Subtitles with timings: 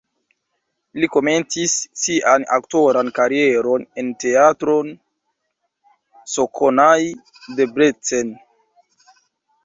[1.01, 4.77] Li komencis sian aktoran karieron en Teatro
[6.37, 7.05] Csokonai
[7.61, 8.33] (Debrecen).